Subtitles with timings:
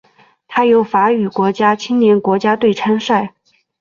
[0.47, 3.35] 它由法语国家青年国家队参赛。